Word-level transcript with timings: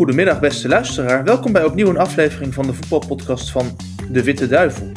Goedemiddag 0.00 0.40
beste 0.40 0.68
luisteraar, 0.68 1.24
welkom 1.24 1.52
bij 1.52 1.64
opnieuw 1.64 1.88
een 1.88 1.98
aflevering 1.98 2.54
van 2.54 2.66
de 2.66 2.74
voetbalpodcast 2.74 3.50
van 3.50 3.76
De 4.12 4.24
Witte 4.24 4.48
Duivel. 4.48 4.92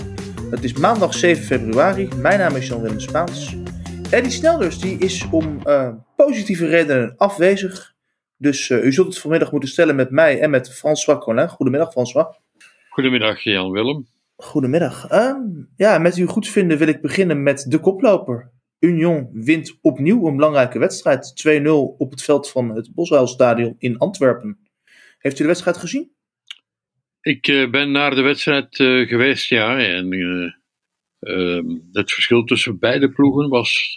Het 0.51 0.63
is 0.63 0.73
maandag 0.73 1.13
7 1.13 1.43
februari, 1.43 2.09
mijn 2.17 2.39
naam 2.39 2.55
is 2.55 2.67
Jan-Willem 2.67 2.99
Spaans. 2.99 3.55
Eddie 4.09 4.31
Snelders 4.31 4.79
die 4.79 4.97
is 4.97 5.27
om 5.31 5.59
uh, 5.65 5.89
positieve 6.15 6.65
redenen 6.65 7.13
afwezig, 7.17 7.93
dus 8.37 8.69
uh, 8.69 8.85
u 8.85 8.93
zult 8.93 9.07
het 9.07 9.19
vanmiddag 9.19 9.51
moeten 9.51 9.69
stellen 9.69 9.95
met 9.95 10.09
mij 10.09 10.39
en 10.39 10.49
met 10.49 10.73
François 10.73 11.19
Collin. 11.19 11.49
Goedemiddag 11.49 11.91
François. 11.91 12.27
Goedemiddag 12.89 13.43
Jan-Willem. 13.43 14.07
Goedemiddag. 14.35 15.11
Uh, 15.11 15.35
ja, 15.75 15.97
met 15.97 16.15
uw 16.15 16.27
goedvinden 16.27 16.77
wil 16.77 16.87
ik 16.87 17.01
beginnen 17.01 17.43
met 17.43 17.65
de 17.67 17.79
koploper. 17.79 18.51
Union 18.79 19.29
wint 19.33 19.77
opnieuw 19.81 20.27
een 20.27 20.35
belangrijke 20.35 20.79
wedstrijd. 20.79 21.47
2-0 21.61 21.69
op 21.97 22.11
het 22.11 22.23
veld 22.23 22.49
van 22.49 22.75
het 22.75 22.93
Boshuilstadion 22.93 23.75
in 23.77 23.97
Antwerpen. 23.97 24.62
Heeft 25.23 25.39
u 25.39 25.41
de 25.41 25.47
wedstrijd 25.47 25.77
gezien? 25.77 26.11
Ik 27.21 27.47
uh, 27.47 27.69
ben 27.69 27.91
naar 27.91 28.15
de 28.15 28.21
wedstrijd 28.21 28.79
uh, 28.79 29.07
geweest, 29.07 29.49
ja. 29.49 29.79
En 29.79 30.11
uh, 30.11 31.59
het 31.91 32.11
verschil 32.11 32.43
tussen 32.43 32.79
beide 32.79 33.11
ploegen 33.11 33.49
was 33.49 33.95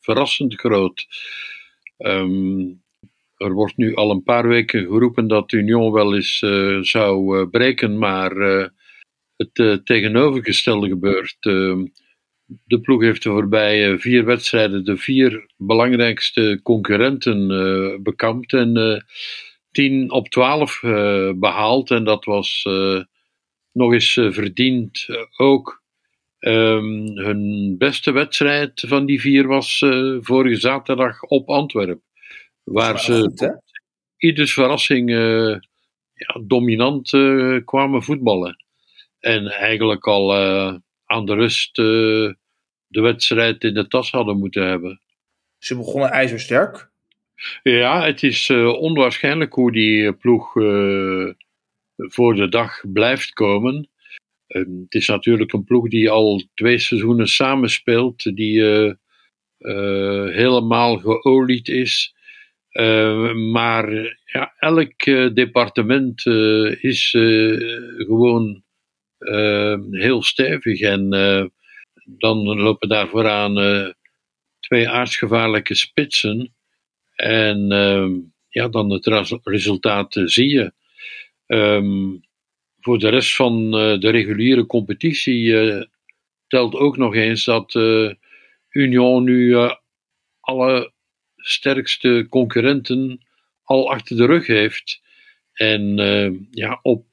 verrassend 0.00 0.54
groot. 0.54 1.06
Um, 1.98 2.82
er 3.36 3.52
wordt 3.52 3.76
nu 3.76 3.94
al 3.94 4.10
een 4.10 4.22
paar 4.22 4.48
weken 4.48 4.80
geroepen 4.80 5.28
dat 5.28 5.52
Union 5.52 5.92
wel 5.92 6.14
eens 6.14 6.38
zou 6.80 7.48
breken, 7.48 7.98
maar 7.98 8.36
het 9.36 9.80
tegenovergestelde 9.84 10.88
gebeurt. 10.88 11.36
Ehm, 11.40 11.86
de 12.64 12.80
ploeg 12.80 13.02
heeft 13.02 13.22
de 13.22 13.30
voorbije 13.30 13.98
vier 13.98 14.24
wedstrijden 14.24 14.84
de 14.84 14.96
vier 14.96 15.50
belangrijkste 15.56 16.60
concurrenten 16.62 17.48
bekampt 18.02 18.52
en 18.52 19.04
10 19.74 20.10
op 20.10 20.28
12 20.28 20.82
uh, 20.82 21.32
behaald. 21.34 21.90
En 21.90 22.04
dat 22.04 22.24
was 22.24 22.64
uh, 22.68 23.02
nog 23.72 23.92
eens 23.92 24.12
verdiend 24.12 25.06
ook. 25.36 25.82
Um, 26.38 27.18
hun 27.18 27.74
beste 27.78 28.12
wedstrijd 28.12 28.84
van 28.86 29.06
die 29.06 29.20
vier 29.20 29.46
was 29.46 29.78
vorige 30.20 30.60
zaterdag 30.60 31.22
op 31.22 31.48
Antwerpen. 31.48 32.02
Waar 32.62 33.00
ze 33.00 33.20
goed, 33.20 33.60
ieders 34.16 34.52
verrassing 34.52 35.10
ja, 36.14 36.40
dominant 36.46 37.10
kwamen 37.64 38.02
voetballen. 38.02 38.64
En 39.18 39.46
eigenlijk 39.46 40.06
al 40.06 40.34
aan 41.04 41.26
de 41.26 41.34
rust 41.34 41.76
de 42.86 43.00
wedstrijd 43.00 43.64
in 43.64 43.74
de 43.74 43.86
tas 43.86 44.10
hadden 44.10 44.38
moeten 44.38 44.66
hebben. 44.66 45.00
Ze 45.58 45.76
begonnen 45.76 46.10
ijzersterk. 46.10 46.92
Ja, 47.62 48.04
het 48.04 48.22
is 48.22 48.48
uh, 48.48 48.68
onwaarschijnlijk 48.68 49.54
hoe 49.54 49.72
die 49.72 50.12
ploeg 50.12 50.56
uh, 50.56 51.32
voor 51.96 52.34
de 52.34 52.48
dag 52.48 52.80
blijft 52.92 53.32
komen. 53.32 53.88
het 54.46 54.94
is 54.94 55.08
natuurlijk 55.08 55.52
een 55.52 55.64
ploeg 55.64 55.88
die 55.88 56.10
al 56.10 56.42
twee 56.54 56.78
seizoenen 56.78 57.28
samenspeelt, 57.28 58.36
die 58.36 58.62
helemaal 60.32 60.98
geolied 60.98 61.68
is. 61.68 62.14
maar 63.52 63.92
ja, 64.24 64.54
elk 64.58 65.04
departement 65.34 66.26
is 66.80 67.10
gewoon 67.96 68.62
uh, 69.18 69.76
heel 69.90 70.22
stevig. 70.22 70.80
En 70.80 71.08
dan 72.04 72.36
lopen 72.38 72.88
daar 72.88 73.08
vooraan 73.08 73.54
twee 74.60 74.88
aardsgevaarlijke 74.88 75.74
spitsen. 75.74 76.54
En 77.14 77.72
ehm, 77.72 78.12
ja, 78.48 78.68
dan 78.68 78.90
het 78.90 79.06
resultaat 79.42 80.20
zie 80.24 80.48
je. 80.48 80.72
Um, 81.46 82.22
voor 82.78 82.98
de 82.98 83.08
rest 83.08 83.36
van 83.36 83.70
de 83.70 84.10
reguliere 84.10 84.66
competitie 84.66 85.54
telt 86.46 86.74
ook 86.74 86.96
nog 86.96 87.14
eens 87.14 87.44
dat 87.44 87.74
Union 88.70 89.24
nu 89.24 89.56
alle 90.40 90.92
sterkste 91.36 92.26
concurrenten 92.28 93.26
al 93.62 93.90
achter 93.90 94.16
de 94.16 94.26
rug 94.26 94.46
heeft. 94.46 95.02
En 95.52 95.96
ja, 96.50 96.78
op 96.82 97.06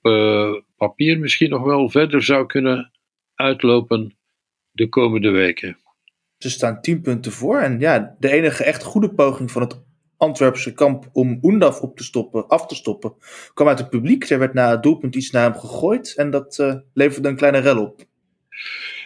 papier 0.78 1.19
misschien 1.19 1.50
nog 1.50 1.63
wel 1.63 1.89
verder 1.89 2.23
zou 2.23 2.45
kunnen 2.45 2.91
uitlopen 3.35 4.18
de 4.72 4.89
komende 4.89 5.29
weken. 5.29 5.78
Ze 6.38 6.50
staan 6.50 6.81
10 6.81 7.01
punten 7.01 7.31
voor. 7.31 7.59
En 7.59 7.79
ja, 7.79 8.16
de 8.19 8.31
enige 8.31 8.63
echt 8.63 8.83
goede 8.83 9.13
poging 9.13 9.51
van 9.51 9.62
het 9.62 9.81
Antwerpse 10.21 10.73
kamp 10.73 11.09
om 11.13 11.39
Oendaf 11.41 11.81
op 11.81 11.97
te 11.97 12.03
stoppen, 12.03 12.47
af 12.47 12.65
te 12.65 12.75
stoppen, 12.75 13.13
kwam 13.53 13.67
uit 13.67 13.79
het 13.79 13.89
publiek. 13.89 14.29
Er 14.29 14.39
werd 14.39 14.53
na 14.53 14.69
het 14.69 14.83
doelpunt 14.83 15.15
iets 15.15 15.31
naar 15.31 15.43
hem 15.43 15.59
gegooid 15.59 16.13
en 16.15 16.29
dat 16.29 16.57
uh, 16.57 16.75
leverde 16.93 17.29
een 17.29 17.35
kleine 17.35 17.59
rel 17.59 17.81
op. 17.83 18.05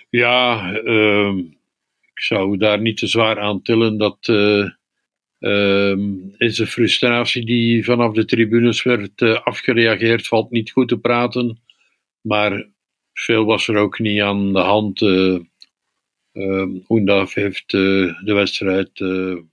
Ja, 0.10 0.72
uh, 0.84 1.38
ik 2.14 2.20
zou 2.22 2.58
daar 2.58 2.82
niet 2.82 2.98
te 2.98 3.08
zwaar 3.08 3.40
aan 3.40 3.62
tillen. 3.62 3.98
Dat 3.98 4.18
is 6.38 6.60
een 6.60 6.68
frustratie 6.68 7.46
die 7.46 7.84
vanaf 7.86 8.14
de 8.14 8.26
tribunes 8.26 8.84
werd 8.84 9.22
uh, 9.22 9.42
afgereageerd, 9.44 10.28
valt 10.28 10.52
niet 10.52 10.72
goed 10.72 10.88
te 10.88 10.98
praten. 10.98 11.60
Maar 12.22 12.68
veel 13.14 13.46
was 13.46 13.68
er 13.68 13.76
ook 13.76 14.00
niet 14.00 14.22
aan 14.22 14.54
de 14.54 14.60
hand. 14.60 15.00
Uh, 16.36 17.26
heeft 17.26 17.74
uh, 17.74 18.24
de 18.24 18.34
wedstrijd 18.34 18.90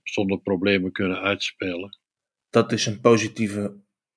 zonder 0.03 0.39
problemen 0.43 0.91
kunnen 0.91 1.21
uitspelen. 1.21 1.97
Dat 2.49 2.71
is 2.71 2.85
een 2.85 3.01
positieve 3.01 3.73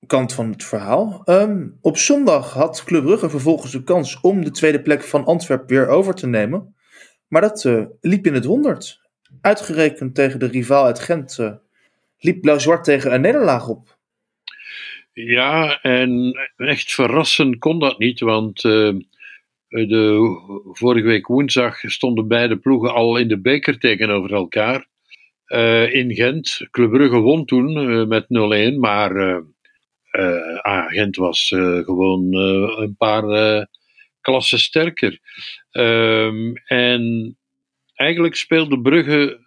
kant 0.06 0.32
van 0.32 0.50
het 0.50 0.64
verhaal. 0.64 1.22
Um, 1.24 1.78
op 1.80 1.96
zondag 1.96 2.52
had 2.52 2.84
Club 2.84 3.04
Brugge 3.04 3.30
vervolgens 3.30 3.72
de 3.72 3.82
kans 3.82 4.20
om 4.20 4.44
de 4.44 4.50
tweede 4.50 4.82
plek 4.82 5.02
van 5.02 5.24
Antwerpen 5.24 5.66
weer 5.66 5.88
over 5.88 6.14
te 6.14 6.26
nemen. 6.26 6.74
Maar 7.28 7.40
dat 7.40 7.68
liep 8.00 8.26
in 8.26 8.34
het 8.34 8.44
honderd. 8.44 9.00
Uitgerekend 9.40 10.14
tegen 10.14 10.38
de 10.38 10.46
rivaal 10.46 10.84
uit 10.84 10.98
Gent 10.98 11.38
liep 12.18 12.40
Blauw-Zwart 12.40 12.84
tegen 12.84 13.14
een 13.14 13.20
nederlaag 13.20 13.68
op. 13.68 13.98
Ja, 15.12 15.80
en 15.82 16.38
echt 16.56 16.92
verrassend 16.92 17.58
kon 17.58 17.78
dat 17.78 17.98
niet, 17.98 18.20
want 18.20 18.64
uh, 18.64 18.94
de, 19.68 20.18
vorige 20.72 21.06
week 21.06 21.26
woensdag 21.26 21.78
stonden 21.80 22.28
beide 22.28 22.56
ploegen 22.56 22.94
al 22.94 23.16
in 23.16 23.28
de 23.28 23.40
beker 23.40 23.78
tegenover 23.78 24.32
elkaar. 24.32 24.86
Uh, 25.46 25.94
in 25.94 26.14
Gent. 26.14 26.66
Club 26.70 26.90
Brugge 26.90 27.18
won 27.18 27.44
toen 27.44 27.90
uh, 27.90 28.06
met 28.06 28.24
0-1, 28.74 28.78
maar 28.78 29.42
ah, 30.62 30.86
Gent 30.86 31.16
was 31.16 31.48
gewoon 31.84 32.34
een 32.80 32.94
paar 32.96 33.66
klassen 34.20 34.58
sterker. 34.58 35.18
Ehm, 35.70 36.52
en 36.64 37.36
eigenlijk 37.94 38.34
speelde 38.34 38.80
Brugge 38.80 39.40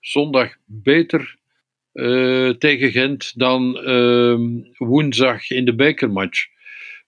zondag 0.00 0.56
beter 0.64 1.36
tegen 2.58 2.90
Gent 2.90 3.38
dan 3.38 3.88
uh, 3.88 4.62
woensdag 4.76 5.50
in 5.50 5.64
de 5.64 5.74
bekermatch. 5.74 6.46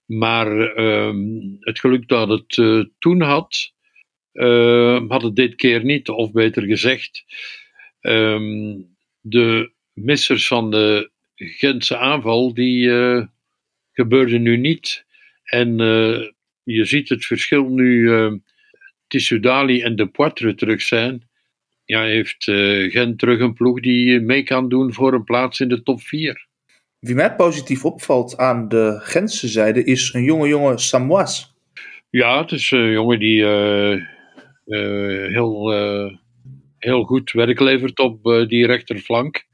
Maar 0.07 0.79
uh, 0.79 1.15
het 1.61 1.81
geluk 1.81 2.09
dat 2.09 2.29
het 2.29 2.57
uh, 2.57 2.85
toen 2.99 3.21
had, 3.21 3.73
ehm, 4.33 5.09
had 5.09 5.23
het 5.23 5.37
dit 5.37 5.55
keer 5.55 5.85
niet. 5.85 6.09
Of 6.09 6.33
beter 6.33 6.63
gezegd, 6.63 7.25
ehm, 8.01 8.81
de 9.21 9.73
missers 9.93 10.47
van 10.47 10.71
de 10.71 11.11
Gentse 11.35 11.97
aanval, 11.97 12.55
die 12.55 12.87
uh, 12.87 13.27
gebeurden 13.93 14.43
nu 14.43 14.57
niet. 14.57 15.05
En 15.45 15.77
je 16.63 16.85
ziet 16.85 17.09
het 17.09 17.25
verschil 17.27 17.69
nu 17.69 18.11
Tissoudali 19.07 19.83
en 19.83 19.97
De 19.97 20.07
Poitre 20.07 20.55
terug 20.55 20.83
zijn 20.83 21.29
ja, 21.85 22.03
heeft 22.03 22.45
Gent 22.91 23.19
terug 23.19 23.41
een 23.41 23.55
ploeg 23.55 23.81
die 23.81 24.21
mee 24.21 24.43
kan 24.43 24.69
doen 24.69 24.93
voor 24.93 25.15
een 25.15 25.25
plaats 25.25 25.61
in 25.61 25.69
de 25.69 25.83
top 25.83 26.01
4. 26.01 26.47
Wie 27.05 27.15
mij 27.15 27.35
positief 27.35 27.85
opvalt 27.85 28.37
aan 28.37 28.69
de 28.69 28.99
Gentse 29.03 29.49
zijde 29.49 29.85
is 29.85 30.13
een 30.13 30.23
jonge 30.23 30.49
jonge 30.49 30.79
Samoas. 30.79 31.55
Ja, 32.11 32.41
het 32.41 32.53
is 32.53 32.71
een 32.71 32.91
jongen 32.91 33.19
die 33.19 33.41
uh, 33.41 33.93
uh, 34.67 35.33
heel, 35.33 35.73
heel 36.79 37.03
goed 37.03 37.33
werk 37.33 37.61
levert 37.61 37.99
op 37.99 38.47
die 38.49 38.67
rechterflank. 38.67 39.45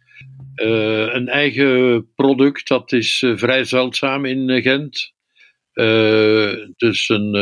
een 0.54 1.28
eigen 1.28 2.06
product, 2.14 2.68
dat 2.68 2.92
is 2.92 3.24
vrij 3.34 3.64
zeldzaam 3.64 4.24
in 4.24 4.62
Gent. 4.62 5.12
dus 6.76 7.08
een, 7.08 7.34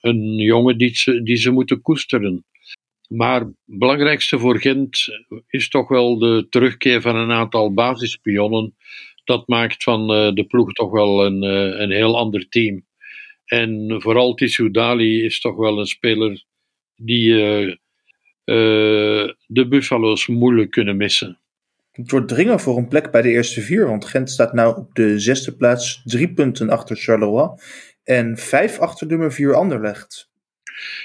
een 0.00 0.36
jongen 0.36 0.78
die 0.78 0.96
ze, 0.96 1.22
die 1.22 1.36
ze 1.36 1.50
moeten 1.50 1.82
koesteren. 1.82 2.44
Maar 3.08 3.40
het 3.40 3.54
belangrijkste 3.64 4.38
voor 4.38 4.60
Gent 4.60 5.06
is 5.46 5.68
toch 5.68 5.88
wel 5.88 6.18
de 6.18 6.46
terugkeer 6.50 7.00
van 7.00 7.16
een 7.16 7.32
aantal 7.32 7.74
basispionnen. 7.74 8.76
Dat 9.28 9.48
maakt 9.48 9.82
van 9.82 10.00
uh, 10.00 10.32
de 10.34 10.44
ploeg 10.44 10.72
toch 10.72 10.90
wel 10.90 11.26
een, 11.26 11.44
uh, 11.44 11.80
een 11.80 11.90
heel 11.90 12.18
ander 12.18 12.48
team. 12.48 12.86
En 13.44 13.94
vooral 13.98 14.34
Tissou 14.34 14.70
Dali 14.70 15.24
is 15.24 15.40
toch 15.40 15.56
wel 15.56 15.78
een 15.78 15.86
speler 15.86 16.44
die 16.96 17.32
uh, 17.32 17.72
de 19.46 19.66
Buffalo's 19.68 20.26
moeilijk 20.26 20.70
kunnen 20.70 20.96
missen. 20.96 21.38
doordringen 21.92 22.60
voor 22.60 22.76
een 22.76 22.88
plek 22.88 23.10
bij 23.10 23.22
de 23.22 23.30
eerste 23.30 23.60
vier. 23.60 23.86
Want 23.86 24.04
Gent 24.04 24.30
staat 24.30 24.52
nu 24.52 24.64
op 24.64 24.94
de 24.94 25.18
zesde 25.18 25.56
plaats, 25.56 26.02
drie 26.04 26.32
punten 26.32 26.70
achter 26.70 26.96
Charleroi 26.96 27.48
en 28.04 28.36
vijf 28.36 28.78
achter 28.78 29.06
nummer 29.06 29.32
vier 29.32 29.54
Anderlecht. 29.54 30.30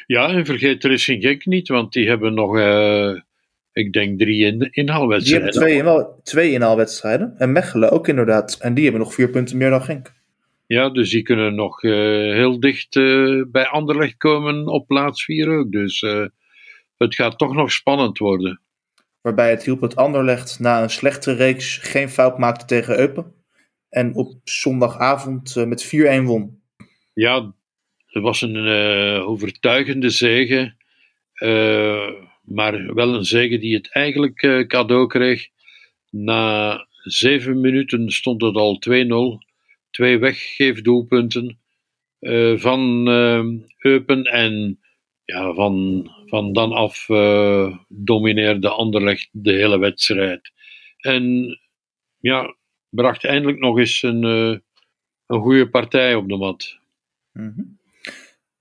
Ja, 0.05 0.29
en 0.29 0.45
vergeet 0.45 0.83
Racing 0.83 1.23
Genk 1.23 1.45
niet, 1.45 1.67
want 1.67 1.93
die 1.93 2.07
hebben 2.07 2.33
nog, 2.33 2.57
uh, 2.57 3.19
ik 3.73 3.93
denk, 3.93 4.19
drie 4.19 4.45
in, 4.45 4.69
inhaalwedstrijden. 4.71 5.51
Die 5.51 5.61
hebben 5.61 5.83
twee, 5.83 6.05
in, 6.05 6.23
twee 6.23 6.51
inhaalwedstrijden. 6.51 7.33
En 7.37 7.51
Mechelen 7.51 7.91
ook 7.91 8.07
inderdaad. 8.07 8.57
En 8.59 8.73
die 8.73 8.83
hebben 8.83 9.01
nog 9.01 9.13
vier 9.13 9.29
punten 9.29 9.57
meer 9.57 9.69
dan 9.69 9.81
Genk. 9.81 10.13
Ja, 10.67 10.89
dus 10.89 11.09
die 11.09 11.21
kunnen 11.21 11.55
nog 11.55 11.83
uh, 11.83 11.93
heel 12.33 12.59
dicht 12.59 12.95
uh, 12.95 13.43
bij 13.47 13.67
Anderlecht 13.67 14.17
komen 14.17 14.67
op 14.67 14.87
plaats 14.87 15.23
vier 15.23 15.49
ook. 15.49 15.71
Dus 15.71 16.01
het 16.97 17.15
gaat 17.15 17.37
toch 17.37 17.53
nog 17.53 17.71
spannend 17.71 18.17
worden. 18.17 18.61
Waarbij 19.21 19.49
het 19.49 19.63
hielp 19.63 19.79
dat 19.79 19.95
Anderlecht 19.95 20.59
na 20.59 20.83
een 20.83 20.89
slechte 20.89 21.33
reeks 21.33 21.77
geen 21.77 22.09
fout 22.09 22.37
maakte 22.37 22.65
tegen 22.65 22.99
Eupen. 22.99 23.33
En 23.89 24.15
op 24.15 24.33
zondagavond 24.43 25.55
met 25.55 25.95
4-1 25.95 26.23
won. 26.23 26.61
Ja, 27.13 27.53
het 28.05 28.23
was 28.23 28.41
een 28.41 28.67
overtuigende 29.21 30.09
zege. 30.09 30.73
Uh, 32.48 32.56
maar 32.56 32.94
wel 32.94 33.13
een 33.13 33.25
zege 33.25 33.57
die 33.57 33.75
het 33.75 33.92
eigenlijk 33.92 34.44
uh, 34.44 34.68
cadeau 34.68 35.07
kreeg. 35.07 35.50
Na 36.10 36.88
zeven 37.04 37.62
minuten 37.62 38.12
stond 38.12 38.42
het 38.42 38.56
al 38.56 38.81
2-0. 38.90 39.48
Twee 39.90 40.18
weggeefdoelpunten 40.18 41.57
van 42.56 43.07
Eupen. 43.78 44.24
En 44.24 44.80
ja, 45.24 45.54
van, 45.54 46.07
van 46.25 46.54
dan 46.54 46.72
af 46.72 47.06
domineerde 47.88 48.69
Anderlecht 48.69 49.30
de 49.31 49.51
hele 49.51 49.78
wedstrijd. 49.80 50.51
En 50.98 51.45
ja, 52.19 52.56
bracht 52.90 53.25
eindelijk 53.25 53.60
nog 53.60 53.78
eens 53.78 54.04
een, 54.04 54.24
een 54.24 55.42
goede 55.42 55.69
partij 55.69 56.16
op 56.16 56.30
de 56.30 56.38
mat. 56.38 56.80
Mm 57.31 57.81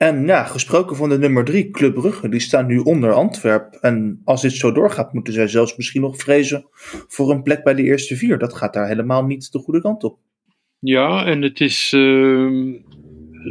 En 0.03 0.27
ja, 0.27 0.45
gesproken 0.45 0.97
van 0.97 1.09
de 1.09 1.19
nummer 1.19 1.45
3, 1.45 1.71
Club 1.71 1.95
Brugge, 1.95 2.29
die 2.29 2.41
staan 2.41 2.67
nu 2.67 2.79
onder 2.79 3.13
Antwerp. 3.13 3.75
En 3.75 4.21
als 4.25 4.43
dit 4.43 4.53
zo 4.53 4.73
doorgaat, 4.73 5.13
moeten 5.13 5.33
zij 5.33 5.49
zelfs 5.49 5.77
misschien 5.77 6.01
nog 6.01 6.17
vrezen 6.17 6.67
voor 7.09 7.31
een 7.31 7.43
plek 7.43 7.65
bij 7.65 7.75
de 7.75 7.83
eerste 7.83 8.17
vier. 8.17 8.39
Dat 8.39 8.57
gaat 8.57 8.75
daar 8.75 8.89
helemaal 8.89 9.25
niet 9.25 9.53
de 9.53 9.59
goede 9.59 9.81
kant 9.81 10.05
op. 10.05 10.19
Ja, 10.79 11.25
en 11.25 11.43
het 11.43 11.61
is 11.61 11.93
uh, 11.93 12.77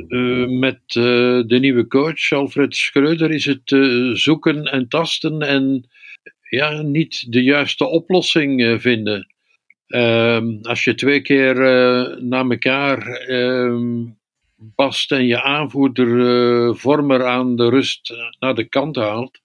uh, 0.08 0.60
met 0.60 0.82
uh, 0.88 1.04
de 1.48 1.58
nieuwe 1.60 1.88
coach, 1.88 2.32
Alfred 2.32 2.76
Schreuder, 2.76 3.32
is 3.32 3.46
het 3.46 3.76
zoeken 4.18 4.64
en 4.64 4.88
tasten 4.88 5.42
en 5.42 5.90
ja, 6.50 6.82
niet 6.82 7.32
de 7.32 7.44
juiste 7.44 7.86
oplossing 7.86 8.82
vinden. 8.82 9.34
Ehm, 9.88 10.58
als 10.62 10.84
je 10.84 10.96
twee 10.96 11.22
keer 11.22 11.56
na 12.22 12.44
elkaar 12.50 13.08
ehm, 13.08 14.04
past 14.76 15.12
en 15.12 15.26
je 15.26 15.42
aanvoerder 15.42 16.08
uh, 16.08 16.76
Vormer 16.76 17.26
aan 17.26 17.56
de 17.56 17.70
rust 17.70 18.14
naar 18.40 18.56
de 18.56 18.70
kant 18.70 18.96
haalt, 18.96 19.40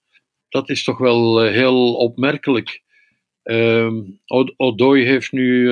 dat 0.49 0.69
is 0.69 0.83
toch 0.83 0.97
wel 0.97 1.45
uh, 1.45 1.51
heel 1.51 1.93
opmerkelijk. 1.95 2.81
Uh, 3.43 3.93
Odoi 4.57 5.03
heeft 5.03 5.31
nu 5.31 5.71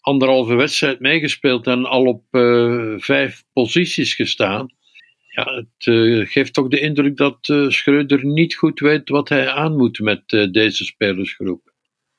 anderhalve 0.00 0.54
wedstrijd 0.54 1.00
meegespeeld 1.00 1.66
en 1.66 1.84
al 1.84 2.04
op 2.04 2.24
vijf 3.02 3.44
posities 3.52 4.14
gestaan. 4.14 4.68
Ja, 5.28 5.44
het 5.54 6.28
geeft 6.28 6.54
toch 6.54 6.68
de 6.68 6.80
indruk 6.80 7.16
dat 7.16 7.38
Schreuder 7.68 8.24
niet 8.24 8.54
goed 8.54 8.80
weet 8.80 9.08
wat 9.08 9.28
hij 9.28 9.48
aan 9.48 9.76
moet 9.76 9.98
met 9.98 10.28
deze 10.28 10.84
spelersgroep. 10.84 11.67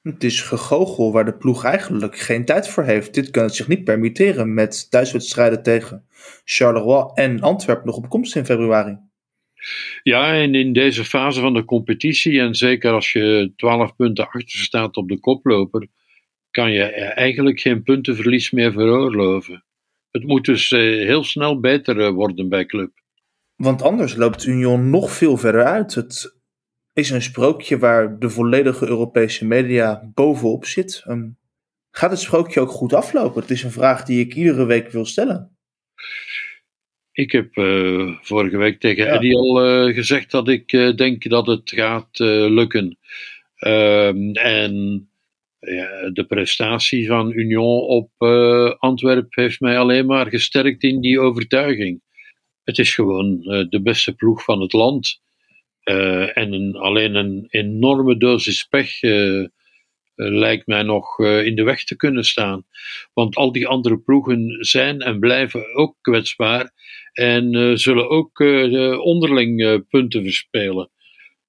Het 0.02 0.24
is 0.24 0.42
gegogel 0.42 1.12
waar 1.12 1.26
de 1.26 1.38
ploeg 1.38 1.64
eigenlijk 1.64 2.18
geen 2.18 2.46
tijd 2.46 2.68
voor 2.70 2.84
heeft. 2.84 3.14
Dit 3.14 3.30
kan 3.30 3.44
het 3.44 3.56
zich 3.56 3.68
niet 3.68 3.84
permitteren 3.84 4.54
met 4.54 4.92
thuiswedstrijden 4.92 5.64
tegen 5.64 6.06
Charleroi 6.44 7.12
en 7.14 7.42
Antwerpen 7.42 7.86
nog 7.86 7.96
op 7.96 8.10
komst 8.10 8.36
in 8.36 8.46
februari. 8.46 8.98
Ja, 10.04 10.34
en 10.34 10.56
in 10.56 10.74
deze 10.74 11.06
fase 11.06 11.40
van 11.40 11.54
de 11.54 11.66
competitie, 11.66 12.40
en 12.40 12.56
zeker 12.56 12.92
als 12.92 13.12
je 13.12 13.54
12 13.56 13.96
punten 13.96 14.28
achter 14.28 14.60
staat 14.60 14.98
op 14.98 15.08
de 15.08 15.20
koploper, 15.20 15.88
kan 16.52 16.72
je 16.72 16.84
eigenlijk 16.84 17.60
geen 17.60 17.84
puntenverlies 17.84 18.52
meer 18.52 18.72
veroorloven. 18.72 19.64
Het 20.12 20.24
moet 20.24 20.46
dus 20.46 20.72
eh, 20.72 20.80
heel 20.80 21.24
snel 21.24 21.60
beter 21.60 22.00
eh, 22.00 22.10
worden 22.10 22.50
bij 22.50 22.66
club. 22.66 22.92
Want 23.56 23.82
anders 23.82 24.16
loopt 24.16 24.46
Union 24.46 24.90
nog 24.90 25.12
veel 25.12 25.38
verder 25.38 25.64
uit. 25.64 25.96
Het 25.96 26.39
is 27.00 27.10
een 27.10 27.22
sprookje 27.22 27.78
waar 27.78 28.20
de 28.20 28.30
volledige 28.30 28.88
Europese 28.88 29.46
media 29.46 30.12
bovenop 30.14 30.66
zit. 30.66 31.04
Um, 31.08 31.38
gaat 31.92 32.12
het 32.12 32.20
sprookje 32.20 32.60
ook 32.60 32.70
goed 32.70 32.94
aflopen? 32.94 33.42
Het 33.42 33.52
is 33.52 33.64
een 33.64 33.72
vraag 33.72 34.04
die 34.04 34.20
ik 34.20 34.36
iedere 34.36 34.66
week 34.66 34.92
wil 34.92 35.06
stellen. 35.06 35.58
Ik 37.12 37.32
heb 37.32 37.58
uh, 37.58 38.18
vorige 38.22 38.58
week 38.58 38.80
tegen 38.80 39.06
ja. 39.06 39.12
Eddie 39.12 39.36
al 39.36 39.88
uh, 39.88 39.96
gezegd 39.96 40.32
dat 40.32 40.48
ik 40.48 40.72
uh, 40.72 40.96
denk 40.96 41.30
dat 41.30 41.48
het 41.48 41.70
gaat 41.76 42.20
lukken. 42.50 42.98
Ehm, 43.56 44.32
en 44.32 45.04
ja, 45.60 46.10
de 46.10 46.26
prestatie 46.28 47.08
van 47.08 47.32
Union 47.32 47.82
op 47.82 48.12
Antwerpen 48.80 49.44
heeft 49.44 49.60
mij 49.60 49.78
alleen 49.78 50.06
maar 50.06 50.28
gesterkt 50.28 50.84
in 50.84 51.02
die 51.02 51.20
overtuiging. 51.20 52.02
Het 52.64 52.78
is 52.78 52.94
gewoon 52.94 53.40
de 53.70 53.80
beste 53.84 54.16
ploeg 54.16 54.44
van 54.44 54.62
het 54.62 54.74
land. 54.74 55.22
Uh, 55.90 56.38
en 56.38 56.54
een, 56.54 56.76
alleen 56.76 57.16
een 57.16 57.46
enorme 57.50 58.18
dosis 58.18 58.64
pech 58.64 59.04
uh, 59.04 59.12
uh, 59.12 59.48
lijkt 60.16 60.68
mij 60.68 60.84
nog 60.84 61.20
in 61.20 61.56
de 61.56 61.64
weg 61.64 61.84
te 61.84 61.96
kunnen 61.96 62.24
staan. 62.24 62.66
Want 63.14 63.36
al 63.36 63.52
die 63.52 63.68
andere 63.68 63.98
ploegen 64.00 64.58
zijn 64.60 65.00
en 65.00 65.20
blijven 65.20 65.76
ook 65.76 65.96
kwetsbaar 66.02 66.72
en 67.14 67.78
zullen 67.80 68.10
ook 68.10 68.40
onderling 69.04 69.84
punten 69.90 70.24
verspelen. 70.24 70.90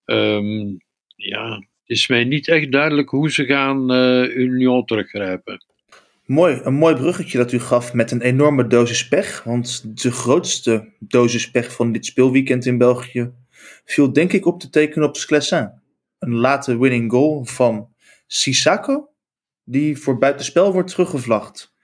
Um, 0.05 0.79
ja, 1.17 1.55
het 1.55 1.99
is 1.99 2.09
mij 2.09 2.25
niet 2.25 2.49
echt 2.49 2.73
duidelijk 2.73 3.11
hoe 3.11 3.31
ze 3.31 3.45
gaan 3.45 3.93
Union 4.31 4.85
teruggrijpen. 4.85 5.65
Mooi, 6.27 6.61
een 6.63 6.75
mooi 6.75 6.95
bruggetje 6.95 7.39
dat 7.39 7.53
u 7.53 7.59
gaf 7.59 7.95
met 7.95 8.11
een 8.11 8.21
enorme 8.21 8.67
dosis 8.67 9.09
pech. 9.09 9.43
Want 9.45 10.03
de 10.03 10.13
grootste 10.13 10.93
dosis 10.99 11.51
pech 11.51 11.73
van 11.73 11.93
dit 11.93 12.07
speelweekend 12.07 12.67
in 12.67 12.79
België 12.79 13.33
viel 13.85 14.13
denk 14.13 14.33
ik 14.33 14.47
op 14.47 14.61
te 14.61 14.71
tekenen 14.71 15.09
op 15.09 15.17
Sclessin. 15.17 15.71
Een 16.19 16.35
late 16.35 16.79
winning 16.79 17.11
goal 17.11 17.45
van 17.45 17.95
Sissako, 18.27 19.09
die 19.65 19.99
voor 19.99 20.19
buitenspel 20.19 20.73
wordt 20.73 20.91
teruggevlacht. 20.91 21.75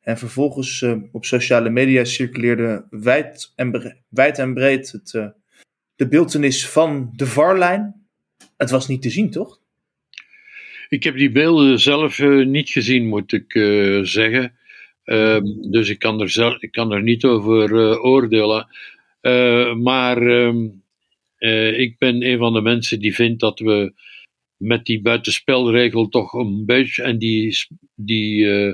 En 0.00 0.18
vervolgens 0.18 0.80
uh, 0.80 0.96
op 1.12 1.24
sociale 1.24 1.70
media 1.70 2.04
circuleerde 2.04 2.86
wijd 2.90 3.52
en, 3.56 3.96
wijd 4.08 4.38
en 4.38 4.54
breed 4.54 4.92
het, 4.92 5.12
uh, 5.12 5.26
de 5.96 6.08
beeldenis 6.08 6.68
van 6.68 7.10
de 7.16 7.26
varlijn. 7.26 8.06
Het 8.56 8.70
was 8.70 8.88
niet 8.88 9.02
te 9.02 9.10
zien, 9.10 9.30
toch? 9.30 9.60
Ik 10.88 11.04
heb 11.04 11.16
die 11.16 11.30
beelden 11.30 11.80
zelf 11.80 12.18
uh, 12.18 12.46
niet 12.46 12.70
gezien, 12.70 13.06
moet 13.06 13.32
ik 13.32 13.52
zeggen. 14.06 14.52
Ehm, 15.04 15.42
dus 15.70 15.88
ik 15.88 15.98
kan 15.98 16.20
er, 16.20 16.30
zelf, 16.30 16.62
ik 16.62 16.72
kan 16.72 16.92
er 16.92 17.02
niet 17.02 17.24
over 17.24 18.00
oordelen. 18.00 18.68
maar 19.82 20.22
ehm, 20.26 20.66
uh, 21.44 21.78
ik 21.78 21.98
ben 21.98 22.22
een 22.22 22.38
van 22.38 22.52
de 22.52 22.60
mensen 22.60 22.98
die 22.98 23.14
vindt 23.14 23.40
dat 23.40 23.58
we 23.58 23.92
met 24.56 24.84
die 24.84 25.02
buitenspelregel 25.02 26.08
toch 26.08 26.32
een 26.32 26.64
beetje 26.66 27.02
en 27.02 27.18
die, 27.18 27.56
die 27.94 28.44
uh, 28.44 28.72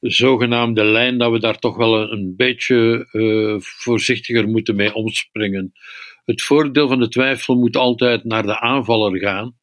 zogenaamde 0.00 0.84
lijn, 0.84 1.18
dat 1.18 1.32
we 1.32 1.38
daar 1.38 1.58
toch 1.58 1.76
wel 1.76 2.12
een, 2.12 2.36
beetje 2.36 3.08
uh, 3.12 3.60
voorzichtiger 3.60 4.48
moeten 4.48 4.76
mee 4.76 4.94
omspringen. 4.94 5.72
Het 6.24 6.42
voordeel 6.42 6.88
van 6.88 6.98
de 6.98 7.08
twijfel 7.08 7.54
moet 7.54 7.76
altijd 7.76 8.24
naar 8.24 8.42
de 8.42 8.60
aanvaller 8.60 9.18
gaan. 9.18 9.58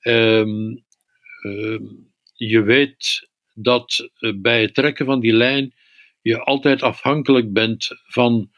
Um, 0.00 0.84
je 2.34 2.62
weet 2.62 3.28
dat 3.54 4.10
bij 4.36 4.62
het 4.62 4.74
trekken 4.74 5.06
van 5.06 5.20
die 5.20 5.32
lijn 5.32 5.74
je 6.20 6.38
altijd 6.38 6.82
afhankelijk 6.82 7.52
bent 7.52 7.88
van 8.06 8.50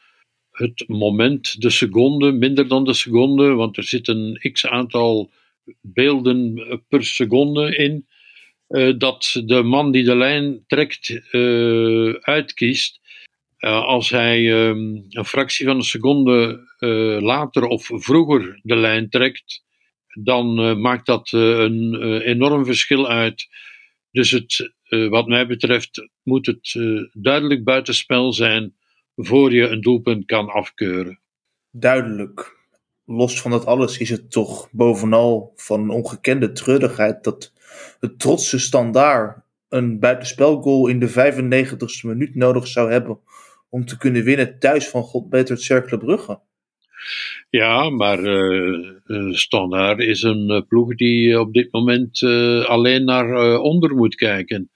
het 0.57 0.83
moment, 0.87 1.61
de 1.61 1.69
seconde, 1.69 2.31
minder 2.31 2.67
dan 2.67 2.83
de 2.83 2.93
seconde, 2.93 3.53
want 3.53 3.77
er 3.77 3.83
zit 3.83 4.07
een 4.07 4.39
x 4.51 4.65
aantal 4.67 5.31
beelden 5.81 6.63
per 6.87 7.03
seconde 7.03 7.75
in, 7.75 8.07
uh, 8.69 8.93
dat 8.97 9.41
de 9.45 9.63
man 9.63 9.91
die 9.91 10.03
de 10.03 10.15
lijn 10.15 10.63
trekt 10.67 11.21
uh, 11.31 12.13
uitkiest. 12.13 12.99
Als 13.59 14.09
hij 14.09 14.67
um, 14.67 15.05
een 15.09 15.25
fractie 15.25 15.65
van 15.65 15.75
een 15.75 15.81
seconde 15.81 16.65
later 17.21 17.63
of 17.63 17.89
vroeger 17.91 18.59
de 18.63 18.75
lijn 18.75 19.09
trekt, 19.09 19.63
dan 20.21 20.81
maakt 20.81 21.05
dat 21.05 21.31
een 21.31 22.19
enorm 22.21 22.65
verschil 22.65 23.07
uit. 23.07 23.47
Dus 24.11 24.31
het, 24.31 24.73
wat 25.09 25.27
mij 25.27 25.47
betreft 25.47 26.09
moet 26.23 26.45
het 26.45 26.75
duidelijk 27.13 27.63
buitenspel 27.63 28.33
zijn 28.33 28.76
voor 29.17 29.53
je 29.53 29.67
een 29.67 29.81
doelpunt 29.81 30.25
kan 30.25 30.49
afkeuren. 30.49 31.19
Duidelijk. 31.71 32.55
Los 33.05 33.41
van 33.41 33.51
dat 33.51 33.65
alles 33.65 33.97
is 33.97 34.09
het 34.09 34.31
toch 34.31 34.69
bovenal 34.71 35.53
van 35.55 35.81
een 35.81 35.89
ongekende 35.89 36.51
treurigheid 36.51 37.23
dat 37.23 37.53
het 37.99 38.19
trotse 38.19 38.59
standaard 38.59 39.45
een 39.69 39.99
buitenspelgoal 39.99 40.87
in 40.87 40.99
de 40.99 41.09
95ste 41.09 42.07
minuut 42.07 42.35
nodig 42.35 42.67
zou 42.67 42.91
hebben 42.91 43.19
om 43.69 43.85
te 43.85 43.97
kunnen 43.97 44.23
winnen 44.23 44.59
thuis 44.59 44.87
van 44.87 45.03
God 45.03 45.29
beter 45.29 45.57
Cercle 45.57 45.97
Brugge. 45.97 46.39
Ja, 47.49 47.89
maar 47.89 48.19
uh, 48.19 49.33
Standaard 49.33 49.99
is 49.99 50.21
een 50.21 50.65
ploeg 50.67 50.95
die 50.95 51.39
op 51.39 51.53
dit 51.53 51.71
moment 51.71 52.23
alleen 52.67 53.05
naar 53.05 53.57
onder 53.59 53.95
moet 53.95 54.15
kijken. 54.15 54.69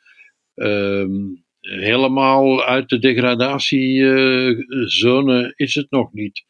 Ehm, 0.55 1.11
helemaal 1.61 2.63
uit 2.63 2.89
de 2.89 2.99
degradatiezone 2.99 5.53
is 5.55 5.75
het 5.75 5.91
nog 5.91 6.13
niet. 6.13 6.43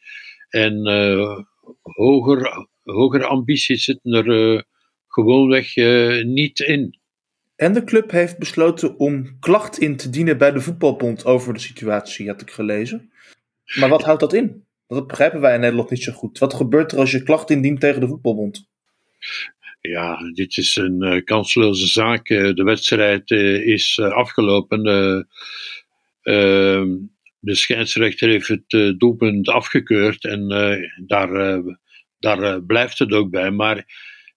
En 0.50 0.82
hoger, 1.82 2.68
hogere 2.84 3.26
ambities 3.26 3.84
zitten 3.84 4.14
er 4.14 4.66
gewoonweg 5.08 5.76
niet 6.26 6.60
in. 6.60 7.00
En 7.56 7.74
de 7.74 7.84
club 7.84 8.12
heeft 8.12 8.38
besloten 8.38 8.98
om 8.98 9.40
klacht 9.40 9.80
in 9.80 9.98
te 9.98 10.10
dienen 10.10 10.38
bij 10.38 10.52
de 10.52 10.62
voetbalbond 10.62 11.26
over 11.26 11.54
de 11.54 11.60
situatie, 11.60 12.28
had 12.28 12.42
ik 12.42 12.52
gelezen. 12.52 13.12
Maar 13.80 13.90
wat 13.90 14.04
houdt 14.04 14.20
dat 14.20 14.34
in? 14.34 14.66
Dat 14.88 15.08
begrijpen 15.08 15.42
wij 15.42 15.54
in 15.54 15.60
Nederland 15.60 15.90
niet 15.90 16.04
zo 16.04 16.12
goed. 16.12 16.38
Wat 16.38 16.54
gebeurt 16.54 16.92
er 16.92 16.98
als 16.98 17.12
je 17.12 17.24
klacht 17.24 17.50
indient 17.50 17.80
tegen 17.80 18.02
de 18.02 18.08
voetbalbond? 18.08 18.70
Ja, 19.82 20.18
dit 20.34 20.58
is 20.58 20.76
een 20.76 21.04
uh, 21.04 21.24
kansloze 21.24 21.88
zaak. 21.88 22.30
Eh, 22.30 22.54
de 22.54 22.64
wedstrijd 22.64 23.32
uh, 23.32 23.66
is 23.68 24.00
afgelopen. 24.00 24.86
Ehm, 26.22 26.98
de 27.40 27.56
scheidsrechter 27.56 28.30
heeft 28.30 28.48
het 28.48 29.00
doelpunt 29.00 29.50
afgekeurd 29.50 30.26
en 30.26 30.48
daar, 31.06 31.64
daar 32.20 32.64
blijft 32.64 33.00
het 33.00 33.12
ook 33.12 33.30
bij. 33.30 33.52
Maar 33.52 33.86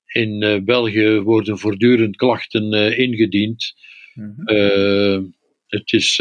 in 0.06 0.42
uh, 0.42 0.62
België 0.62 1.20
worden 1.20 1.58
voortdurend 1.58 2.16
klachten 2.16 2.74
uh, 2.74 2.98
ingediend. 2.98 3.74
Mm 4.14 4.34
-hmm. 4.36 5.34
het 5.66 5.92
is 5.92 6.20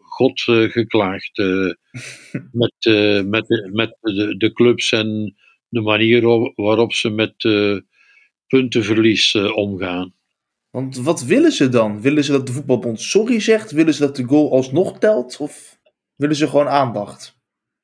God 0.00 0.40
geklaagd 0.70 1.36
met, 2.62 2.74
met, 3.26 3.70
met 3.72 3.96
de, 4.00 4.34
de, 4.36 4.52
clubs 4.52 4.92
en 4.92 5.34
de 5.68 5.80
manier 5.80 6.22
waarop 6.54 6.92
ze 6.92 7.10
met 7.10 7.34
puntenverlies 8.48 9.34
omgaan. 9.34 10.12
Want 10.70 10.96
wat 10.96 11.24
willen 11.24 11.52
ze 11.52 11.68
dan? 11.68 12.00
Willen 12.00 12.24
ze 12.24 12.32
dat 12.32 12.46
de 12.46 12.52
voetbalbond 12.52 13.00
sorry 13.00 13.40
zegt? 13.40 13.70
Willen 13.70 13.94
ze 13.94 14.00
dat 14.00 14.16
de 14.16 14.24
goal 14.24 14.52
alsnog 14.52 14.98
telt? 14.98 15.36
Of 15.40 15.78
willen 16.16 16.36
ze 16.36 16.48
gewoon 16.48 16.68
aandacht? 16.68 17.36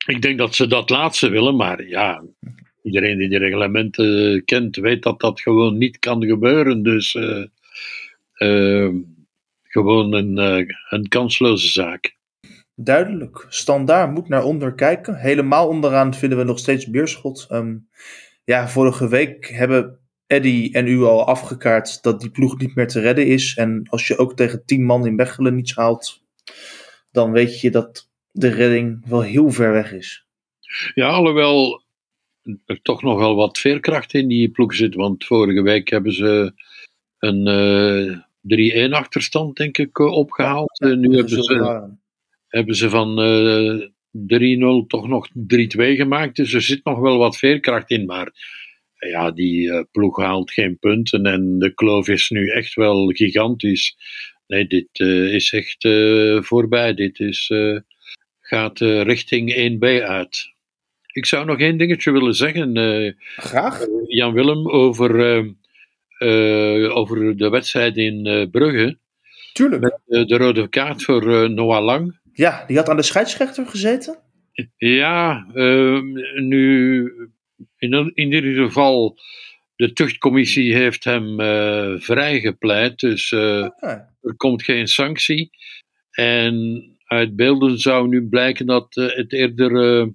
Ik 0.05 0.21
denk 0.21 0.37
dat 0.37 0.55
ze 0.55 0.67
dat 0.67 0.89
laatste 0.89 1.29
willen, 1.29 1.55
maar 1.55 1.87
ja, 1.87 2.23
iedereen 2.83 3.17
die 3.17 3.29
de 3.29 3.37
reglementen 3.37 4.43
kent, 4.45 4.75
weet 4.75 5.03
dat 5.03 5.19
dat 5.19 5.41
gewoon 5.41 5.77
niet 5.77 5.99
kan 5.99 6.25
gebeuren. 6.25 6.83
Dus 6.83 7.13
uh, 7.13 7.45
uh, 8.37 8.93
gewoon 9.63 10.13
een, 10.13 10.37
uh, 10.37 10.67
een 10.89 11.07
kansloze 11.07 11.67
zaak. 11.67 12.15
Duidelijk. 12.75 13.45
Standaard 13.49 14.11
moet 14.11 14.27
naar 14.27 14.43
onder 14.43 14.73
kijken. 14.73 15.15
Helemaal 15.15 15.67
onderaan 15.67 16.13
vinden 16.13 16.37
we 16.37 16.43
nog 16.43 16.59
steeds 16.59 16.89
Beerschot. 16.89 17.47
Um, 17.51 17.87
ja, 18.43 18.67
vorige 18.67 19.07
week 19.07 19.47
hebben 19.47 19.99
Eddy 20.27 20.69
en 20.71 20.87
u 20.87 21.03
al 21.03 21.25
afgekaart 21.25 22.03
dat 22.03 22.21
die 22.21 22.29
ploeg 22.31 22.57
niet 22.57 22.75
meer 22.75 22.87
te 22.87 22.99
redden 22.99 23.27
is. 23.27 23.55
En 23.55 23.87
als 23.89 24.07
je 24.07 24.17
ook 24.17 24.35
tegen 24.35 24.65
tien 24.65 24.85
man 24.85 25.05
in 25.05 25.15
Bechelen 25.15 25.55
niets 25.55 25.75
haalt, 25.75 26.21
dan 27.11 27.31
weet 27.31 27.61
je 27.61 27.71
dat 27.71 28.09
de 28.31 28.47
redding 28.47 29.07
wel 29.07 29.21
heel 29.21 29.51
ver 29.51 29.71
weg 29.71 29.91
is. 29.91 30.25
Ja, 30.93 31.09
alhoewel 31.09 31.83
er 32.65 32.81
toch 32.81 33.01
nog 33.01 33.19
wel 33.19 33.35
wat 33.35 33.57
veerkracht 33.57 34.13
in 34.13 34.27
die 34.27 34.49
ploeg 34.49 34.75
zit. 34.75 34.95
Want 34.95 35.25
vorige 35.25 35.61
week 35.61 35.89
hebben 35.89 36.13
ze 36.13 36.53
een 37.19 37.47
uh, 38.47 38.89
3-1 38.89 38.91
achterstand, 38.91 39.57
denk 39.57 39.77
ik, 39.77 39.99
eh, 39.99 40.05
opgehaald. 40.05 40.77
Ja, 40.79 40.93
nu 40.93 41.15
hebben 41.15 41.43
ze, 41.43 41.89
hebben 42.47 42.75
ze 42.75 42.89
van 42.89 43.23
uh, 43.23 44.83
3-0 44.83 44.87
toch 44.87 45.07
nog 45.07 45.29
3-2 45.29 45.33
gemaakt. 45.75 46.35
Dus 46.35 46.53
er 46.53 46.61
zit 46.61 46.83
nog 46.83 46.99
wel 46.99 47.17
wat 47.17 47.37
veerkracht 47.37 47.89
in. 47.89 48.05
Maar 48.05 48.31
ja, 49.07 49.31
die 49.31 49.67
uh, 49.67 49.81
ploeg 49.91 50.17
haalt 50.17 50.51
geen 50.51 50.79
punten. 50.79 51.25
En 51.25 51.59
de 51.59 51.73
kloof 51.73 52.07
is 52.07 52.29
nu 52.29 52.47
echt 52.49 52.73
wel 52.73 53.07
gigantisch. 53.07 53.95
Nee, 54.47 54.67
dit 54.67 54.99
uh, 54.99 55.33
is 55.33 55.53
echt 55.53 55.83
uh, 55.83 56.41
voorbij. 56.41 56.93
Dit 56.93 57.19
is, 57.19 57.51
gaat 58.41 58.79
richting 58.79 59.77
1B 59.77 60.03
uit. 60.03 60.53
Ik 61.11 61.25
zou 61.25 61.45
nog 61.45 61.59
één 61.59 61.77
dingetje 61.77 62.11
willen 62.11 62.33
zeggen. 62.33 63.15
Graag. 63.35 63.81
Eh, 63.81 63.87
Jan 64.07 64.33
Willem, 64.33 64.69
over, 64.69 65.43
uh, 66.19 66.95
over 66.95 67.37
de 67.37 67.49
wedstrijd 67.49 67.97
in 67.97 68.47
Brugge. 68.51 68.97
Tuurlijk. 69.53 69.81
Met 69.81 70.27
de 70.27 70.37
rode 70.37 70.69
kaart 70.69 71.03
voor 71.03 71.49
Noah 71.51 71.83
Lang. 71.83 72.19
Ja, 72.33 72.63
die 72.67 72.77
had 72.77 72.89
aan 72.89 72.95
de 72.95 73.03
scheidsrechter 73.03 73.65
gezeten. 73.65 74.19
Ja, 74.77 75.47
ehm, 75.53 76.13
nu 76.47 77.11
in, 77.77 78.11
in 78.13 78.33
ieder 78.33 78.65
geval, 78.65 79.17
de 79.75 79.93
tuchtcommissie 79.93 80.75
heeft 80.75 81.03
hem 81.03 81.35
vrijgepleit. 82.01 82.99
Dus 82.99 83.31
okay. 83.33 84.07
er 84.21 84.35
komt 84.37 84.63
geen 84.63 84.87
sanctie. 84.87 85.49
En 86.11 86.83
uit 87.05 87.35
beelden 87.35 87.79
zou 87.79 88.07
nu 88.07 88.27
blijken 88.27 88.65
dat 88.65 88.95
het 88.95 89.33
eerder 89.33 90.13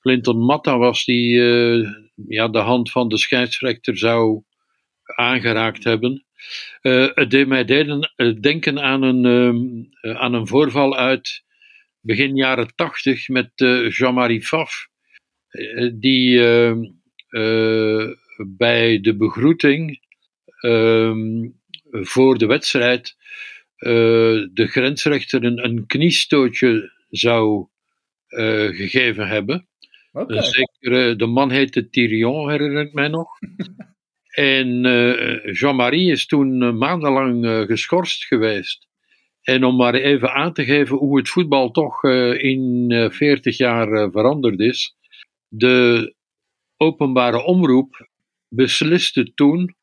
Clinton 0.00 0.38
Matta 0.38 0.78
was 0.78 1.04
die 1.04 1.40
ja, 2.28 2.48
de 2.48 2.58
hand 2.58 2.90
van 2.90 3.08
de 3.08 3.18
scheidsrechter 3.18 3.98
zou 3.98 4.42
aangeraakt 5.16 5.84
hebben. 5.84 6.24
Het 7.14 7.30
deed 7.30 7.46
mij 7.46 7.64
deden, 7.64 8.12
denken 8.40 8.82
aan 8.82 9.02
een, 9.02 9.94
aan 10.00 10.34
een 10.34 10.46
voorval 10.46 10.96
uit 10.96 11.42
begin 12.00 12.36
jaren 12.36 12.74
tachtig 12.74 13.28
met 13.28 13.50
Jean-Marie 13.88 14.42
Faf, 14.42 14.88
die 15.94 16.46
ehm, 16.46 16.80
bij 18.56 19.00
de 19.00 19.16
begroeting 19.16 20.00
ehm, 20.60 21.48
voor 21.90 22.38
de 22.38 22.46
wedstrijd 22.46 23.16
de 23.76 24.66
grensrechter 24.70 25.44
een, 25.44 25.64
een 25.64 25.86
kniestootje 25.86 26.92
zou 27.10 27.66
gegeven 28.70 29.28
hebben. 29.28 29.66
Okay. 30.12 30.42
Zeker, 30.42 31.16
de 31.16 31.26
man 31.26 31.50
heette 31.50 31.88
Tyrion, 31.88 32.50
herinner 32.50 32.82
ik 32.82 32.92
mij 32.92 33.08
nog. 33.08 33.28
en 34.60 34.84
uh, 34.84 35.54
Jean-Marie 35.54 36.10
is 36.10 36.26
toen 36.26 36.62
uh, 36.62 36.72
maandenlang 36.72 37.66
geschorst 37.66 38.24
geweest. 38.24 38.86
En 39.42 39.64
om 39.64 39.76
maar 39.76 39.94
even 39.94 40.32
aan 40.32 40.52
te 40.52 40.64
geven 40.64 40.96
hoe 40.96 41.18
het 41.18 41.28
voetbal 41.28 41.70
toch 41.70 42.04
in 42.36 43.08
40 43.12 43.56
jaar 43.56 44.10
veranderd 44.10 44.60
is. 44.60 44.96
De 45.54 46.14
openbare 46.76 47.42
omroep 47.42 48.08
besliste 48.48 49.34
toen 49.34 49.76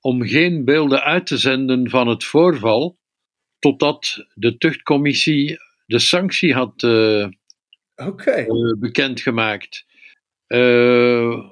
om 0.00 0.22
geen 0.22 0.64
beelden 0.64 1.02
uit 1.02 1.26
te 1.26 1.36
zenden 1.36 1.90
van 1.90 2.08
het 2.08 2.24
voorval, 2.24 2.98
totdat 3.58 4.26
de 4.34 4.56
tuchtcommissie 4.56 5.58
de 5.86 5.98
sanctie 5.98 6.54
had 6.54 6.82
okay. 7.96 8.46
uh, 8.46 8.78
bekendgemaakt. 8.78 9.86
Uh, 10.48 11.44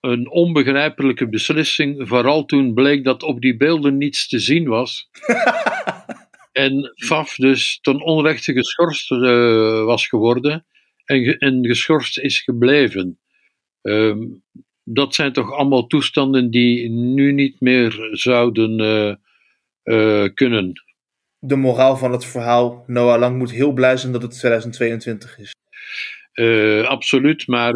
een 0.00 0.30
onbegrijpelijke 0.30 1.28
beslissing, 1.28 2.08
vooral 2.08 2.44
toen 2.44 2.74
bleek 2.74 3.04
dat 3.04 3.22
op 3.22 3.40
die 3.40 3.56
beelden 3.56 3.96
niets 3.96 4.28
te 4.28 4.38
zien 4.38 4.68
was. 4.68 5.10
en 6.52 6.92
Faf 6.94 7.34
dus 7.34 7.78
ten 7.80 8.02
onrechte 8.02 8.52
geschorst 8.52 9.08
was 9.84 10.06
geworden 10.06 10.66
en, 11.08 11.38
en, 11.38 11.66
geschorst 11.66 12.18
is 12.18 12.40
gebleven. 12.40 13.18
Ehm, 13.82 14.26
dat 14.84 15.14
zijn 15.14 15.32
toch 15.32 15.52
allemaal 15.52 15.86
toestanden 15.86 16.50
die 16.50 16.90
nu 16.90 17.32
niet 17.32 17.60
meer 17.60 18.08
zouden 18.12 18.76
kunnen. 20.34 20.82
De 21.38 21.56
moraal 21.56 21.96
van 21.96 22.12
het 22.12 22.24
verhaal: 22.24 22.84
Noah 22.86 23.18
Lang 23.18 23.38
moet 23.38 23.50
heel 23.50 23.72
blij 23.72 23.96
zijn 23.96 24.12
dat 24.12 24.22
het 24.22 24.38
2022 24.38 25.38
is. 25.38 25.54
Uh, 26.34 26.86
absoluut, 26.86 27.46
maar 27.46 27.74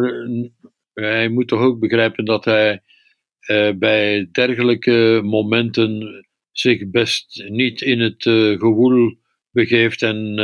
hij 0.93 1.29
moet 1.29 1.47
toch 1.47 1.61
ook 1.61 1.79
begrijpen 1.79 2.25
dat 2.25 2.45
hij 2.45 2.81
bij 3.75 4.29
dergelijke 4.31 5.21
momenten 5.23 6.25
zich 6.51 6.89
best 6.89 7.43
niet 7.47 7.81
in 7.81 7.99
het 7.99 8.23
gewoel 8.59 9.17
begeeft 9.51 10.01
en, 10.01 10.37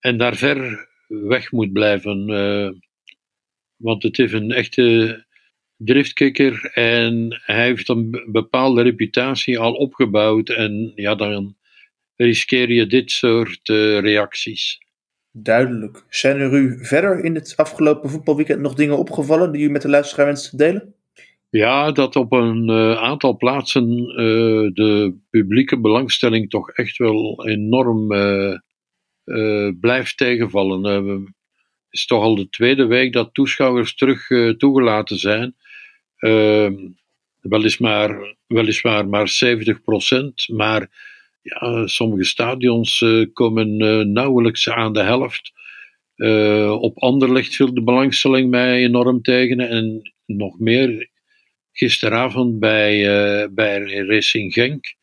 en 0.00 0.16
daar 0.16 0.36
ver 0.36 0.90
weg 1.24 1.52
moet 1.52 1.72
blijven. 1.72 2.26
want 3.76 4.02
het 4.02 4.18
is 4.18 4.32
een 4.32 4.50
echte 4.50 5.24
driftkikker 5.76 6.70
en 6.74 7.40
hij 7.44 7.64
heeft 7.64 7.88
een 7.88 8.28
bepaalde 8.32 8.82
reputatie 8.82 9.58
al 9.58 9.72
opgebouwd 9.72 10.48
en 10.48 10.92
ja, 10.94 11.14
dan 11.14 11.56
riskeer 12.16 12.72
je 12.72 12.86
dit 12.86 13.10
soort 13.10 13.68
reacties. 13.68 14.78
Duidelijk. 15.32 16.04
Zijn 16.08 16.40
er 16.40 16.52
u 16.52 16.84
verder 16.84 17.24
in 17.24 17.34
het 17.34 17.56
afgelopen 17.56 18.10
voetbalweekend 18.10 18.60
nog 18.60 18.74
dingen 18.74 18.98
opgevallen 18.98 19.52
die 19.52 19.68
u 19.68 19.70
met 19.70 19.82
de 19.82 19.88
luisteraar 19.88 20.26
wenst 20.26 20.50
te 20.50 20.56
delen? 20.56 20.94
Ja, 21.50 21.92
dat 21.92 22.16
op 22.16 22.32
een 22.32 22.70
uh, 22.70 22.96
aantal 22.96 23.36
plaatsen 23.36 23.98
uh, 23.98 24.70
de 24.74 25.14
publieke 25.30 25.80
belangstelling 25.80 26.50
toch 26.50 26.70
echt 26.70 26.96
wel 26.96 27.46
enorm 27.46 28.12
uh, 28.12 28.58
blijft 29.80 30.16
tegenvallen. 30.16 30.82
het 30.84 31.34
is 31.90 32.06
toch 32.06 32.22
al 32.22 32.34
de 32.34 32.48
tweede 32.48 32.86
week 32.86 33.12
dat 33.12 33.34
toeschouwers 33.34 33.94
terug 33.94 34.26
toegelaten 34.56 35.18
zijn. 35.18 35.54
Ehm, 36.16 36.74
weliswaar, 37.40 38.36
weliswaar 38.46 39.08
maar 39.08 39.28
70% 39.28 40.48
maar 40.48 40.88
ja, 41.42 41.86
sommige 41.86 42.24
stadions 42.24 43.04
komen 43.32 43.76
nauwelijks 44.12 44.68
aan 44.68 44.92
de 44.92 45.02
helft. 45.02 45.52
op 46.80 46.98
Anderlecht 46.98 47.54
viel 47.54 47.74
de 47.74 47.82
belangstelling 47.82 48.50
mij 48.50 48.82
enorm 48.82 49.22
tegen 49.22 49.60
en 49.60 50.12
nog 50.26 50.58
meer 50.58 51.10
gisteravond 51.72 52.58
bij, 52.58 52.98
uh, 52.98 53.48
bij 53.50 53.78
Racing 54.06 54.52
Genk. 54.52 54.94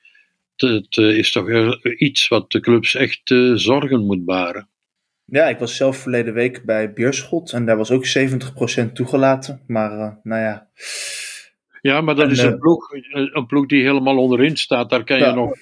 Het 0.61 0.97
uh, 0.97 1.17
is 1.17 1.31
toch 1.31 1.49
iets 1.83 2.27
wat 2.27 2.51
de 2.51 2.59
clubs 2.59 2.95
echt 2.95 3.29
uh, 3.29 3.55
zorgen 3.55 4.05
moet 4.05 4.25
baren. 4.25 4.69
Ja, 5.25 5.47
ik 5.47 5.59
was 5.59 5.75
zelf 5.75 5.97
verleden 5.97 6.33
week 6.33 6.65
bij 6.65 6.93
Beerschot 6.93 7.51
en 7.53 7.65
daar 7.65 7.77
was 7.77 7.91
ook 7.91 8.05
70% 8.87 8.91
toegelaten. 8.93 9.61
Maar 9.67 10.19
nou 10.23 10.41
ja. 10.41 10.67
Ja, 11.81 12.01
maar 12.01 12.15
dat 12.15 12.25
en, 12.25 12.31
is 12.31 12.39
een 12.39 12.59
ploeg, 12.59 12.89
een 13.11 13.45
ploeg 13.45 13.65
die 13.65 13.83
helemaal 13.83 14.17
onderin 14.17 14.57
staat. 14.57 14.89
Daar 14.89 15.03
kan 15.03 15.17
ja. 15.17 15.27
je 15.27 15.33
nog 15.33 15.57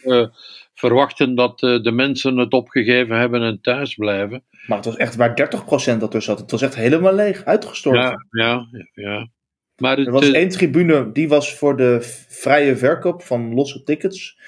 verwachten 0.73 1.35
dat 1.35 1.59
de 1.59 1.91
mensen 1.93 2.37
het 2.37 2.53
opgegeven 2.53 3.19
hebben 3.19 3.41
en 3.41 3.61
thuis 3.61 3.95
blijven. 3.95 4.43
Maar 4.67 4.77
het 4.77 4.85
was 4.85 4.95
echt 4.95 5.15
waar 5.15 5.49
30% 5.95 5.97
dat 5.97 6.13
er 6.13 6.21
zat. 6.21 6.39
Het 6.39 6.51
was 6.51 6.61
echt 6.61 6.75
helemaal 6.75 7.13
leeg, 7.13 7.45
uitgestorven. 7.45 8.27
Ja, 8.29 8.67
ja, 8.71 8.81
ja. 8.93 9.29
Maar 9.77 9.97
er 9.97 10.11
was 10.11 10.31
één 10.31 10.49
tribune, 10.49 11.11
die 11.11 11.27
was 11.27 11.53
voor 11.53 11.77
de 11.77 11.97
vrije 12.29 12.75
verkoop 12.75 13.23
van 13.23 13.53
losse 13.53 13.83
tickets. 13.83 14.39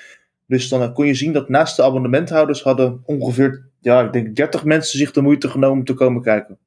Dus 0.49 0.69
dan 0.69 0.93
kon 0.93 1.05
je 1.05 1.13
zien 1.13 1.33
dat 1.33 1.49
naast 1.49 1.75
de 1.75 1.83
abonnementhouders 1.83 2.61
hadden 2.61 3.01
ongeveer, 3.05 3.69
ja, 3.81 4.01
ik 4.01 4.13
denk 4.13 4.35
30 4.35 4.63
mensen 4.63 4.99
zich 4.99 5.11
de 5.11 5.21
moeite 5.21 5.49
genomen 5.49 5.77
om 5.77 5.85
te 5.85 5.93
komen 5.93 6.21
kijken. 6.21 6.57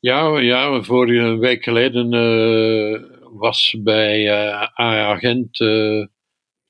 Ja, 0.00 0.38
ja 0.38 0.66
een 0.66 1.38
week 1.38 1.64
geleden 1.64 2.12
uh, 2.12 3.00
was 3.32 3.76
bij 3.78 4.24
uh, 4.26 4.66
AA 4.74 5.16
Gent 5.16 5.60
uh, 5.60 6.06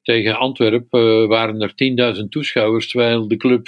tegen 0.02 0.38
Antwerpen 0.38 1.28
waren 1.28 1.60
er 1.60 2.16
10.000 2.16 2.22
toeschouwers, 2.28 2.88
terwijl 2.88 3.28
de 3.28 3.36
club 3.36 3.66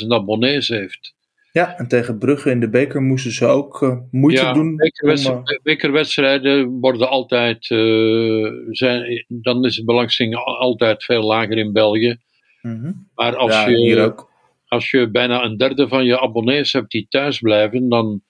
14.000 0.00 0.06
abonnees 0.08 0.68
heeft. 0.68 1.14
Ja, 1.52 1.76
en 1.76 1.88
tegen 1.88 2.18
Brugge 2.18 2.50
in 2.50 2.60
de 2.60 2.68
beker 2.68 3.02
moesten 3.02 3.32
ze 3.32 3.46
ook 3.46 3.82
uh, 3.82 3.96
moeite 4.10 4.42
ja, 4.42 4.52
doen. 4.52 4.76
Bekerwedstrijden, 4.76 5.42
om, 5.42 5.50
uh, 5.52 5.62
bekerwedstrijden 5.62 6.68
worden 6.68 7.08
altijd, 7.08 7.70
uh, 7.70 8.50
zijn, 8.70 9.24
dan 9.28 9.64
is 9.64 9.76
de 9.76 9.84
belangstelling 9.84 10.34
altijd 10.36 11.04
veel 11.04 11.22
lager 11.22 11.58
in 11.58 11.72
België. 11.72 12.16
-hmm. 12.60 13.08
Maar 13.14 13.36
als, 13.36 13.52
ja, 13.52 13.68
je, 13.68 14.14
als 14.66 14.90
je 14.90 15.10
bijna 15.10 15.44
een 15.44 15.56
derde 15.56 15.88
van 15.88 16.04
je 16.04 16.20
abonnees 16.20 16.72
hebt 16.72 16.90
die 16.90 17.06
thuis 17.08 17.38
blijven, 17.38 17.88
dan 17.88 18.22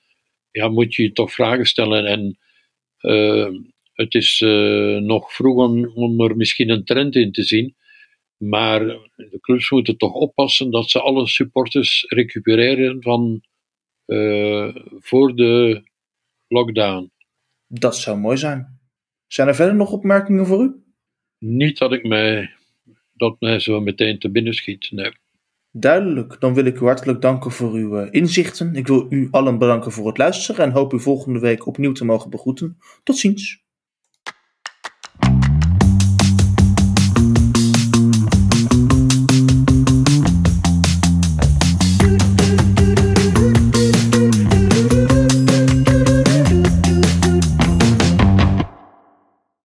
ja, 0.50 0.68
moet 0.68 0.94
je 0.94 1.02
je 1.02 1.12
toch 1.12 1.32
vragen 1.32 1.66
stellen. 1.66 2.06
En 2.06 2.38
het 3.92 4.14
is 4.14 4.40
nog 5.00 5.32
vroeg 5.32 5.56
om, 5.56 5.92
om 5.94 6.20
er 6.20 6.36
misschien 6.36 6.70
een 6.70 6.84
trend 6.84 7.16
in 7.16 7.32
te 7.32 7.42
zien. 7.42 7.74
Maar 8.42 8.80
de 9.16 9.38
clubs 9.40 9.70
moeten 9.70 9.96
toch 9.96 10.12
oppassen 10.12 10.70
dat 10.70 10.90
ze 10.90 11.00
alle 11.00 11.26
supporters 11.26 12.04
recupereren 12.08 13.02
van 13.02 13.42
uh, 14.06 14.76
voor 14.98 15.36
de 15.36 15.82
lockdown. 16.48 17.10
Dat 17.66 17.96
zou 17.96 18.18
mooi 18.18 18.36
zijn. 18.36 18.80
Zijn 19.26 19.48
er 19.48 19.54
verder 19.54 19.74
nog 19.74 19.92
opmerkingen 19.92 20.46
voor 20.46 20.62
u? 20.62 20.84
Niet 21.38 21.78
dat 21.78 21.92
ik 21.92 22.06
mij, 22.06 22.50
dat 23.12 23.40
mij 23.40 23.58
zo 23.58 23.80
meteen 23.80 24.18
te 24.18 24.30
binnen 24.30 24.54
schiet, 24.54 24.90
nee. 24.90 25.12
Duidelijk, 25.72 26.40
dan 26.40 26.54
wil 26.54 26.64
ik 26.64 26.80
u 26.80 26.84
hartelijk 26.84 27.20
danken 27.20 27.50
voor 27.50 27.72
uw 27.72 27.96
inzichten. 27.96 28.74
Ik 28.74 28.86
wil 28.86 29.06
u 29.10 29.28
allen 29.30 29.58
bedanken 29.58 29.92
voor 29.92 30.06
het 30.06 30.18
luisteren 30.18 30.64
en 30.64 30.72
hoop 30.72 30.92
u 30.92 31.00
volgende 31.00 31.38
week 31.38 31.66
opnieuw 31.66 31.92
te 31.92 32.04
mogen 32.04 32.30
begroeten. 32.30 32.78
Tot 33.02 33.18
ziens. 33.18 33.64